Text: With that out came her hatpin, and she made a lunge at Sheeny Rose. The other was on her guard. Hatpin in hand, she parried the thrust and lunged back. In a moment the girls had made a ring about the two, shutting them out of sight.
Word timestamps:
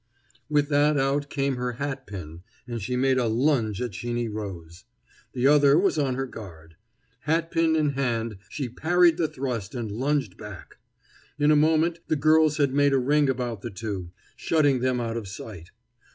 With 0.49 0.69
that 0.69 0.97
out 0.97 1.29
came 1.29 1.57
her 1.57 1.73
hatpin, 1.73 2.41
and 2.67 2.81
she 2.81 2.95
made 2.95 3.19
a 3.19 3.27
lunge 3.27 3.79
at 3.83 3.91
Sheeny 3.93 4.27
Rose. 4.27 4.83
The 5.33 5.45
other 5.45 5.77
was 5.77 5.99
on 5.99 6.15
her 6.15 6.25
guard. 6.25 6.75
Hatpin 7.27 7.75
in 7.75 7.89
hand, 7.91 8.39
she 8.49 8.67
parried 8.67 9.17
the 9.17 9.27
thrust 9.27 9.75
and 9.75 9.91
lunged 9.91 10.37
back. 10.37 10.77
In 11.37 11.51
a 11.51 11.55
moment 11.55 11.99
the 12.07 12.15
girls 12.15 12.57
had 12.57 12.73
made 12.73 12.93
a 12.93 12.97
ring 12.97 13.29
about 13.29 13.61
the 13.61 13.69
two, 13.69 14.09
shutting 14.35 14.79
them 14.79 14.99
out 14.99 15.17
of 15.17 15.27
sight. 15.27 15.69